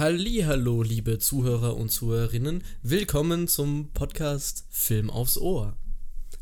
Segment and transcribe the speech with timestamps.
[0.00, 2.64] Hallo, liebe Zuhörer und Zuhörerinnen.
[2.82, 5.76] Willkommen zum Podcast Film aufs Ohr.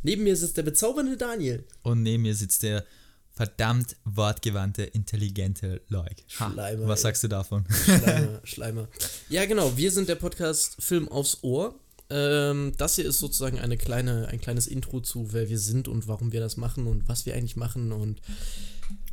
[0.04, 1.64] Neben mir sitzt der bezaubernde Daniel.
[1.82, 2.84] Und neben mir sitzt der
[3.32, 6.14] verdammt wortgewandte, intelligente Leuk.
[6.38, 7.64] Ha, Schleimer, Was sagst du davon?
[7.68, 8.88] Schleimer, Schleimer.
[9.28, 9.76] Ja, genau.
[9.76, 11.74] Wir sind der Podcast Film aufs Ohr.
[12.10, 16.06] Ähm, das hier ist sozusagen eine kleine, ein kleines Intro zu, wer wir sind und
[16.06, 18.20] warum wir das machen und was wir eigentlich machen und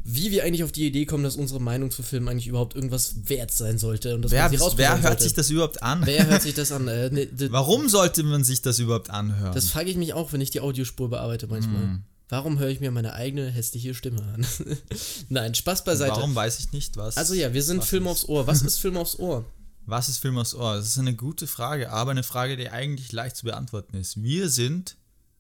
[0.08, 3.16] wie wir eigentlich auf die Idee kommen, dass unsere Meinung zu Filmen eigentlich überhaupt irgendwas
[3.28, 4.14] wert sein sollte.
[4.14, 5.24] Und dass wer man sie wer hört sollte.
[5.24, 6.06] sich das überhaupt an?
[6.06, 6.88] Wer hört sich das an?
[6.88, 9.54] Äh, ne, d- Warum sollte man sich das überhaupt anhören?
[9.56, 11.82] Das frage ich mich auch, wenn ich die Audiospur bearbeite manchmal.
[11.82, 12.04] Hm.
[12.30, 14.46] Warum höre ich mir meine eigene hässliche Stimme an?
[15.30, 16.12] Nein, Spaß beiseite.
[16.16, 17.18] Warum weiß ich nicht, was.
[17.18, 18.46] Also ja, wir sind Film ist- aufs Ohr.
[18.48, 19.44] Was ist Film aufs Ohr?
[19.88, 20.76] Was ist Film aufs Ohr?
[20.78, 24.22] Das ist eine gute Frage, aber eine Frage, die eigentlich leicht zu beantworten ist.
[24.24, 24.98] Wir sind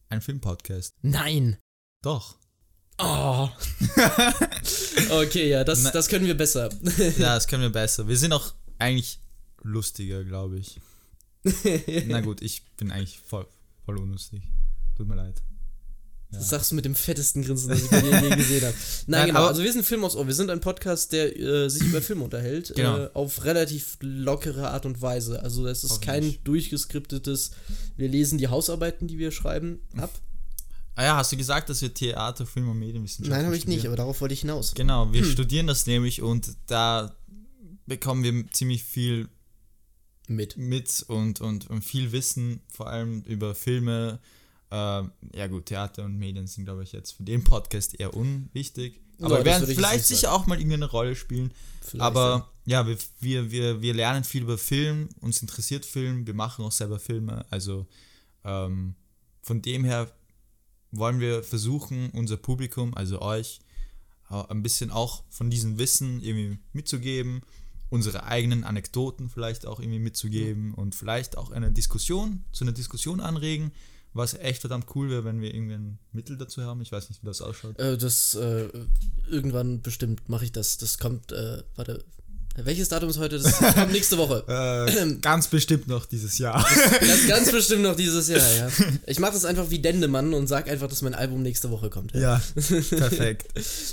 [0.09, 0.93] ein Filmpodcast.
[1.01, 1.57] Nein.
[2.03, 2.35] Doch.
[2.97, 3.49] Oh.
[5.11, 6.69] okay, ja, das, das können wir besser.
[7.17, 8.07] Ja, das können wir besser.
[8.07, 9.19] Wir sind auch eigentlich
[9.63, 10.79] lustiger, glaube ich.
[12.07, 13.45] Na gut, ich bin eigentlich voll,
[13.85, 14.41] voll unlustig.
[14.97, 15.41] Tut mir leid.
[16.31, 16.39] Ja.
[16.39, 18.73] Das sagst du mit dem fettesten Grinsen, das ich bei dir je gesehen habe.
[18.73, 19.39] Nein, Nein, genau.
[19.39, 20.25] aber- Also wir sind Film aufs Ohr.
[20.25, 22.73] Wir sind ein Podcast, der äh, sich über Filme unterhält.
[22.75, 22.97] Genau.
[22.97, 25.43] Äh, auf relativ lockere Art und Weise.
[25.43, 27.51] Also es ist kein durchgeskriptetes,
[27.97, 30.11] wir lesen die Hausarbeiten, die wir schreiben, ab.
[30.95, 33.85] Ah ja, hast du gesagt, dass wir Theater, Film und Medienwissenschaften Nein, habe ich nicht,
[33.85, 34.73] aber darauf wollte ich hinaus.
[34.75, 37.13] Genau, wir studieren das nämlich und da
[37.85, 39.27] bekommen wir ziemlich viel
[40.27, 40.57] Mit.
[40.57, 44.19] mit und, und, und viel Wissen, vor allem über Filme.
[44.71, 49.01] Ähm, ja gut, Theater und Medien sind, glaube ich, jetzt für den Podcast eher unwichtig.
[49.19, 51.51] Ja, Aber das werden vielleicht sicher auch mal irgendeine Rolle spielen.
[51.81, 56.33] Vielleicht, Aber ja, wir, wir, wir, wir lernen viel über Film, uns interessiert Film, wir
[56.33, 57.45] machen auch selber Filme.
[57.49, 57.85] Also
[58.43, 58.95] ähm,
[59.41, 60.11] von dem her
[60.97, 63.59] wollen wir versuchen, unser Publikum, also euch,
[64.29, 67.41] äh, ein bisschen auch von diesem Wissen irgendwie mitzugeben,
[67.89, 73.19] unsere eigenen Anekdoten vielleicht auch irgendwie mitzugeben und vielleicht auch eine Diskussion, zu einer Diskussion
[73.19, 73.71] anregen,
[74.13, 76.81] was echt verdammt cool wäre, wenn wir irgendwie ein Mittel dazu haben.
[76.81, 77.77] Ich weiß nicht, wie das ausschaut.
[77.77, 78.69] Äh, das, äh,
[79.29, 80.77] irgendwann bestimmt mache ich das.
[80.77, 82.03] Das kommt, äh, warte.
[82.57, 83.37] Welches Datum ist heute?
[83.37, 84.43] Das kommt nächste Woche.
[84.47, 86.65] Äh, ganz bestimmt noch dieses Jahr.
[87.01, 88.69] Das ganz bestimmt noch dieses Jahr, ja.
[89.07, 92.13] Ich mache das einfach wie Dendemann und sag einfach, dass mein Album nächste Woche kommt.
[92.13, 92.41] Ja.
[92.55, 93.47] Ja, perfekt.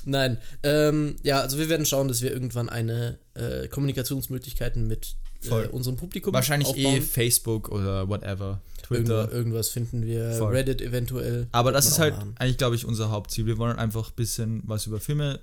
[0.04, 0.38] Nein.
[0.62, 5.96] Ähm, ja, also wir werden schauen, dass wir irgendwann eine äh, Kommunikationsmöglichkeiten mit äh, unserem
[5.96, 7.02] Publikum Wahrscheinlich eh aufbauen.
[7.02, 8.60] Facebook oder whatever.
[8.82, 9.30] Twitter.
[9.32, 10.54] irgendwas finden wir, Voll.
[10.54, 11.46] Reddit eventuell.
[11.52, 12.34] Aber das ist halt machen.
[12.38, 13.46] eigentlich, glaube ich, unser Hauptziel.
[13.46, 15.40] Wir wollen einfach ein bisschen was über Filme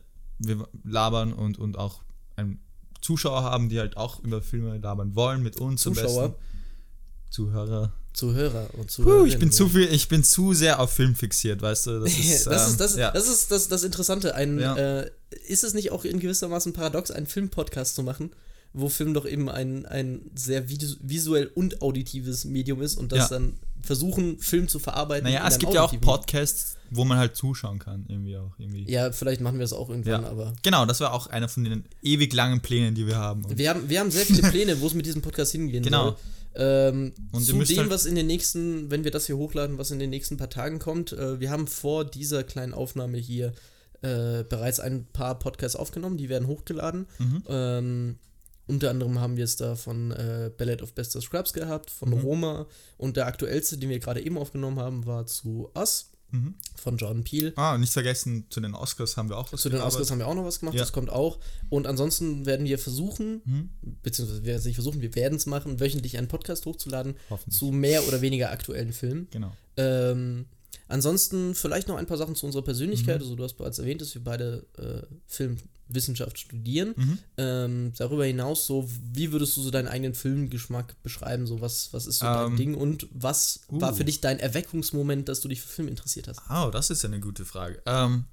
[0.83, 2.01] labern und, und auch
[2.35, 2.59] einen
[3.01, 5.85] Zuschauer haben, die halt auch über Filme labern wollen mit uns.
[5.87, 6.29] am Zuschauer?
[6.29, 6.43] besten.
[7.29, 7.93] Zuhörer.
[8.13, 9.27] Zuhörer und Puh, Zuhörerinnen.
[9.27, 9.55] ich bin ja.
[9.55, 11.99] zu viel, ich bin zu sehr auf Film fixiert, weißt du?
[12.01, 13.11] Das ist, das, ähm, ist, das, ja.
[13.11, 14.33] das ist das, das Interessante.
[14.35, 14.75] Ein, Ja.
[14.75, 15.11] äh,
[15.47, 18.31] ist es nicht auch in gewissermaßen paradox, einen Filmpodcast zu machen,
[18.73, 23.29] wo Film doch eben ein, ein sehr visu visuell und auditives Medium ist und das
[23.31, 23.37] Ja.
[23.39, 25.23] dann versuchen, Film zu verarbeiten.
[25.25, 28.51] Naja, es gibt ja auch Podcasts, wo man halt zuschauen kann, irgendwie auch.
[28.59, 28.89] Irgendwie.
[28.91, 30.29] Ja, vielleicht machen wir es auch irgendwann, Ja.
[30.29, 30.53] aber.
[30.63, 33.45] Genau, das war auch einer von den ewig langen Plänen, die wir haben.
[33.57, 36.03] Wir haben, wir haben sehr viele Pläne, wo es mit diesem Podcast hingehen Genau.
[36.11, 36.15] soll.
[36.55, 39.91] Ähm, Und zu dem, halt- was in den nächsten, wenn wir das hier hochladen, was
[39.91, 43.53] in den nächsten paar Tagen kommt, äh, wir haben vor dieser kleinen Aufnahme hier
[44.01, 47.05] äh, bereits ein paar Podcasts aufgenommen, die werden hochgeladen.
[47.17, 47.43] Mhm.
[47.49, 48.15] Ähm,
[48.69, 52.19] unter anderem haben wir es da von äh, Ballad of Bester Scrubs gehabt, von Mhm.
[52.19, 56.53] Roma und der aktuellste, den wir gerade eben aufgenommen haben, war zu Us Mhm.
[56.75, 57.53] von Jordan Peele.
[57.55, 59.81] Ah, und nicht vergessen, zu den Oscars haben wir auch was Zu den.
[59.81, 60.81] Oscars haben wir auch noch was gemacht, Ja.
[60.81, 61.39] das kommt auch.
[61.69, 63.69] Und ansonsten werden wir versuchen, Mhm.
[64.03, 67.15] beziehungsweise wir werden es nicht versuchen, wir werden es machen, wöchentlich einen Podcast hochzuladen
[67.49, 69.27] zu mehr oder weniger aktuellen Filmen.
[69.31, 69.51] Genau.
[69.77, 70.45] Ähm,
[70.87, 73.17] ansonsten vielleicht noch ein paar Sachen zu unserer Persönlichkeit.
[73.17, 73.23] Mhm.
[73.23, 76.93] Also du hast bereits erwähnt, dass wir beide äh, Filmwissenschaft studieren.
[76.95, 77.17] Mhm.
[77.37, 81.47] Ähm, darüber hinaus, so wie würdest du so deinen eigenen Filmgeschmack beschreiben?
[81.47, 83.81] So was, was ist so dein Ähm, Ding und was uh.
[83.81, 86.41] war für dich dein Erweckungsmoment, dass du dich für Film interessiert hast?
[86.49, 87.81] Oh, das ist eine gute Frage.
[87.85, 88.25] Ähm,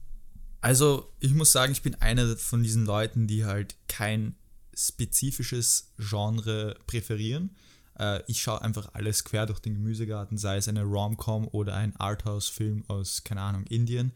[0.61, 4.35] also, ich muss sagen, ich bin einer von diesen Leuten, die halt kein
[4.75, 7.55] spezifisches Genre präferieren.
[7.99, 11.97] Äh, ich schaue einfach alles quer durch den Gemüsegarten, sei es eine Rom-Com oder ein
[11.97, 14.13] Arthouse-Film aus, keine Ahnung, Indien.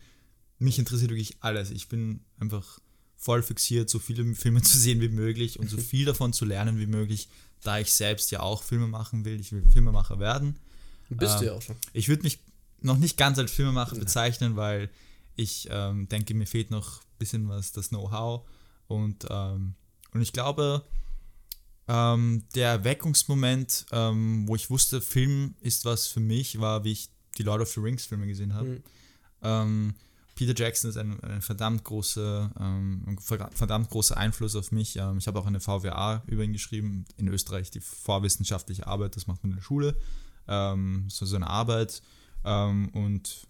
[0.58, 1.70] Mich interessiert wirklich alles.
[1.70, 2.78] Ich bin einfach
[3.16, 6.78] voll fixiert, so viele Filme zu sehen wie möglich und so viel davon zu lernen
[6.78, 7.28] wie möglich,
[7.62, 9.38] da ich selbst ja auch Filme machen will.
[9.40, 10.56] Ich will Filmemacher werden.
[11.08, 11.76] Bist du Ähm, ja auch schon.
[11.92, 12.40] Ich würde mich
[12.80, 14.88] noch nicht ganz als Filmemacher bezeichnen, weil
[15.36, 18.46] ich ähm, denke, mir fehlt noch ein bisschen was, das Know-how.
[18.88, 19.74] Und, ähm,
[20.12, 20.82] und ich glaube,
[21.90, 27.10] ähm, der Erweckungsmoment, ähm, wo ich wusste, Film ist was für mich, war, wie ich
[27.36, 28.68] die Lord of the Rings Filme gesehen habe.
[28.68, 28.82] Mhm.
[29.42, 29.94] Ähm,
[30.36, 33.18] Peter Jackson ist ein, ein verdammt großer, ähm,
[33.52, 34.96] verdammt großer Einfluss auf mich.
[34.96, 37.06] Ähm, ich habe auch eine VWA über ihn geschrieben.
[37.16, 39.96] In Österreich die vorwissenschaftliche Arbeit, das macht man in der Schule.
[40.46, 42.02] Ähm, so, so eine Arbeit.
[42.44, 43.48] Ähm, und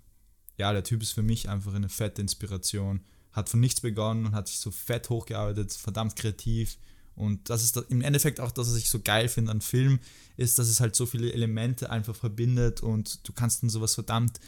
[0.57, 3.03] ja, der Typ ist für mich einfach eine fette Inspiration.
[3.33, 6.79] Hat von nichts begonnen und hat sich so fett hochgearbeitet, verdammt kreativ.
[7.21, 10.01] Und das ist im Endeffekt auch das, was ich so geil finde an Film,
[10.37, 14.41] ist, dass es halt so viele Elemente einfach verbindet und du kannst dann sowas verdammt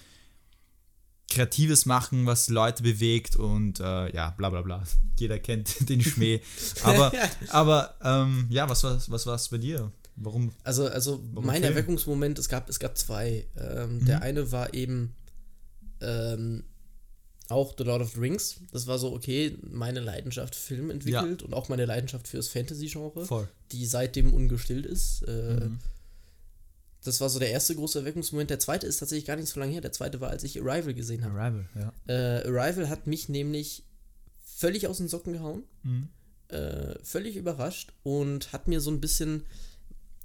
[1.28, 4.82] Kreatives machen, was Leute bewegt und äh, ja, bla bla bla.
[5.19, 6.40] Jeder kennt den Schmäh.
[6.82, 7.12] Aber,
[7.48, 9.92] aber ähm, ja, was war was war's bei dir?
[10.16, 10.52] Warum?
[10.62, 11.72] Also, also warum mein Film?
[11.74, 13.46] Erweckungsmoment, es gab, es gab zwei.
[13.56, 14.04] Ähm, mhm.
[14.06, 15.14] Der eine war eben
[16.00, 16.64] ähm,
[17.52, 18.56] auch The Lord of the Rings.
[18.72, 21.46] Das war so, okay, meine Leidenschaft Film entwickelt ja.
[21.46, 25.22] und auch meine Leidenschaft fürs Fantasy-Genre, die seitdem ungestillt ist.
[25.22, 25.78] Äh, mhm.
[27.04, 28.50] Das war so der erste große Erweckungsmoment.
[28.50, 29.81] Der zweite ist tatsächlich gar nicht so lange her.
[29.81, 31.38] Der zweite war, als ich Arrival gesehen habe.
[31.38, 31.93] Arrival, ja.
[32.06, 33.84] Äh, Arrival hat mich nämlich
[34.44, 35.64] völlig aus den Socken gehauen.
[35.82, 36.08] Mhm.
[36.48, 39.44] Äh, völlig überrascht und hat mir so ein bisschen,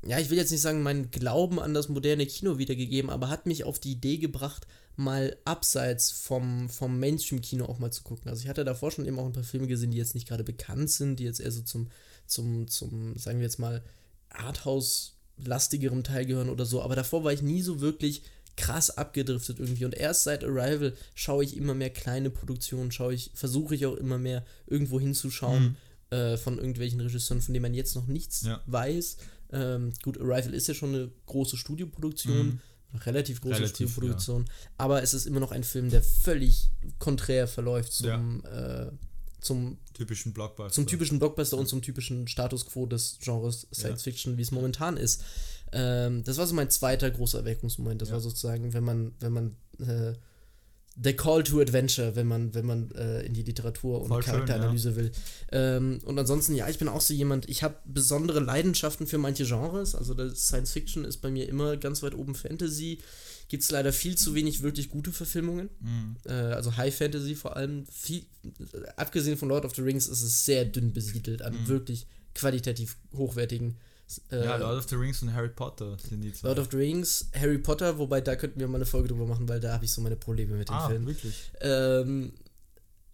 [0.06, 3.46] ja, ich will jetzt nicht sagen, meinen Glauben an das moderne Kino wiedergegeben, aber hat
[3.46, 8.30] mich auf die Idee gebracht, mal abseits vom, vom Mainstream-Kino auch mal zu gucken.
[8.30, 10.44] Also ich hatte davor schon eben auch ein paar Filme gesehen, die jetzt nicht gerade
[10.44, 11.90] bekannt sind, die jetzt eher so zum,
[12.26, 13.84] zum, zum, sagen wir jetzt mal,
[14.30, 18.24] Arthouse lastigerem Teil gehören oder so, aber davor war ich nie so wirklich
[18.56, 23.30] krass abgedriftet irgendwie und erst seit Arrival schaue ich immer mehr kleine Produktionen, schaue ich,
[23.36, 25.78] versuche ich auch immer mehr irgendwo hinzuschauen
[26.10, 26.18] mhm.
[26.18, 28.62] äh, von irgendwelchen Regisseuren, von denen man jetzt noch nichts ja.
[28.66, 29.18] weiß.
[29.52, 33.00] Ähm, gut, Arrival ist ja schon eine große Studioproduktion, mhm.
[33.00, 34.54] relativ große relativ, Studioproduktion, ja.
[34.78, 38.88] aber es ist immer noch ein Film, der völlig konträr verläuft zum ja.
[38.88, 38.92] äh,
[39.40, 40.74] zum typischen Blockbuster.
[40.74, 44.12] Zum typischen Blockbuster und zum typischen Status quo des Genres Science ja.
[44.12, 45.24] Fiction, wie es momentan ist.
[45.72, 48.02] Ähm, das war so mein zweiter großer Erweckungsmoment.
[48.02, 50.14] Das war sozusagen, wenn man, wenn man äh,
[51.02, 54.94] The Call to Adventure, wenn man, wenn man äh, in die Literatur und Voll Charakteranalyse
[54.94, 55.04] schön, ja.
[55.04, 55.12] will.
[55.52, 59.46] Ähm, und ansonsten, ja, ich bin auch so jemand, ich habe besondere Leidenschaften für manche
[59.46, 59.94] Genres.
[59.94, 63.00] Also Science Fiction ist bei mir immer ganz weit oben Fantasy
[63.50, 65.70] gibt es leider viel zu wenig wirklich gute Verfilmungen.
[65.80, 66.18] Mhm.
[66.26, 67.86] Äh, also High Fantasy vor allem.
[67.88, 68.26] Viel,
[68.96, 71.68] abgesehen von Lord of the Rings ist es sehr dünn besiedelt an mhm.
[71.68, 73.78] wirklich qualitativ hochwertigen.
[74.32, 76.48] Äh, ja, Lord of the Rings und Harry Potter sind die zwei.
[76.48, 79.50] Lord of the Rings, Harry Potter, wobei da könnten wir mal eine Folge drüber machen,
[79.50, 81.06] weil da habe ich so meine Probleme mit dem ah, Film.
[81.06, 81.52] wirklich?
[81.60, 82.34] Ähm,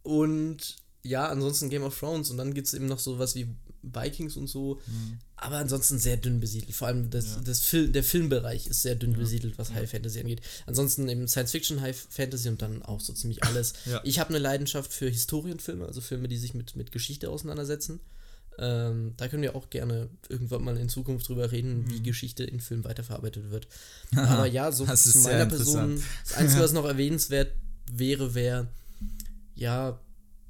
[0.03, 3.47] und ja, ansonsten Game of Thrones und dann gibt es eben noch so was wie
[3.83, 4.79] Vikings und so.
[4.87, 5.19] Mhm.
[5.35, 6.73] Aber ansonsten sehr dünn besiedelt.
[6.73, 7.41] Vor allem das, ja.
[7.43, 9.17] das Fil der Filmbereich ist sehr dünn ja.
[9.17, 9.75] besiedelt, was ja.
[9.75, 10.41] High Fantasy angeht.
[10.65, 13.73] Ansonsten eben Science Fiction, High Fantasy und dann auch so ziemlich alles.
[14.03, 17.99] Ich habe eine Leidenschaft für Historienfilme, also Filme, die sich mit, mit Geschichte auseinandersetzen.
[18.59, 21.89] Ähm, da können wir auch gerne irgendwann mal in Zukunft drüber reden, mhm.
[21.89, 23.67] wie Geschichte in Filmen weiterverarbeitet wird.
[24.15, 27.51] Aber ja, so zu meiner Person, das Einzige, was noch erwähnenswert
[27.91, 28.67] wäre, wäre,
[29.55, 29.99] ja,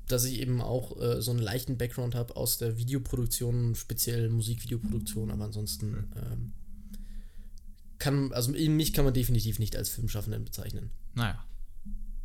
[0.07, 5.31] dass ich eben auch äh, so einen leichten Background habe aus der Videoproduktion, speziell Musikvideoproduktion,
[5.31, 6.53] aber ansonsten ähm,
[7.99, 10.89] kann, also mich kann man definitiv nicht als Filmschaffenden bezeichnen.
[11.15, 11.43] Naja.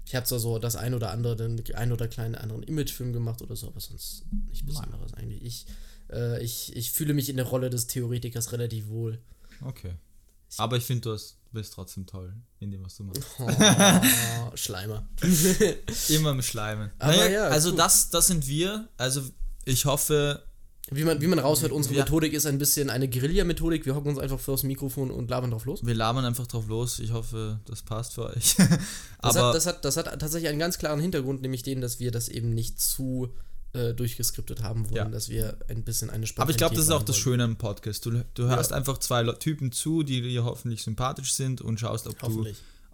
[0.08, 3.42] Ich habe zwar so das ein oder andere, den ein oder kleinen anderen Imagefilm gemacht
[3.42, 5.22] oder so, aber sonst nicht Besonderes naja.
[5.22, 5.44] eigentlich.
[5.44, 5.66] Ich,
[6.10, 9.18] äh, ich, ich fühle mich in der Rolle des Theoretikers relativ wohl.
[9.60, 9.96] Okay.
[10.56, 11.18] Aber ich finde, du
[11.52, 13.22] bist trotzdem toll in dem, was du machst.
[13.38, 15.06] Oh, Schleimer.
[16.08, 16.90] Immer im Schleimen.
[16.98, 18.88] Naja, ja, also das, das sind wir.
[18.96, 19.20] Also
[19.66, 20.42] ich hoffe.
[20.90, 23.84] Wie man, wie man raushört, unsere wir, Methodik ist ein bisschen eine Guerilla-Methodik.
[23.84, 25.84] Wir hocken uns einfach vor das Mikrofon und labern drauf los.
[25.84, 26.98] Wir labern einfach drauf los.
[26.98, 28.56] Ich hoffe, das passt für euch.
[29.22, 32.10] das, hat, das, hat, das hat tatsächlich einen ganz klaren Hintergrund, nämlich den, dass wir
[32.10, 33.28] das eben nicht zu
[33.74, 35.04] äh, durchgeskriptet haben wollen, ja.
[35.04, 37.56] dass wir ein bisschen eine Spontanität Aber ich glaube, das ist auch das Schöne am
[37.56, 38.06] Podcast.
[38.06, 38.76] Du, du hörst ja.
[38.78, 42.46] einfach zwei Typen zu, die dir hoffentlich sympathisch sind und schaust, ob du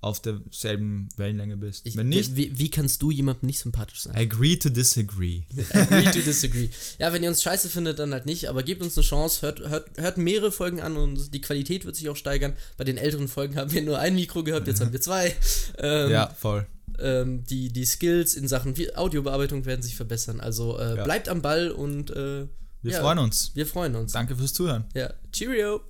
[0.04, 1.86] auf derselben Wellenlänge bist.
[1.86, 4.14] Ich, Wenn nicht, wie, wie, kannst du jemandem nicht sympathisch sein?
[4.14, 5.42] Agree to disagree.
[5.72, 6.68] agree to disagree.
[6.98, 9.60] Ja, wenn ihr uns scheiße findet, dann halt nicht, aber gebt uns eine Chance, hört,
[9.60, 12.52] hört, hört mehrere Folgen an und die Qualität wird sich auch steigern.
[12.76, 15.34] Bei den älteren Folgen haben wir nur ein Mikro gehabt, jetzt haben wir zwei.
[15.78, 16.66] Ähm, ja, voll.
[16.98, 20.40] Ähm, die, die Skills in Sachen Audiobearbeitung werden sich verbessern.
[20.40, 21.04] Also äh, ja.
[21.04, 22.46] bleibt am Ball und äh,
[22.82, 23.52] wir ja, freuen uns.
[23.54, 24.12] Wir freuen uns.
[24.12, 24.84] Danke fürs Zuhören.
[24.94, 25.80] Ja, Cheerio.